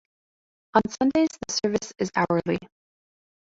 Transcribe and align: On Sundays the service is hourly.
On 0.73 0.81
Sundays 0.99 1.29
the 1.47 1.53
service 1.53 1.93
is 1.99 2.09
hourly. 2.15 2.57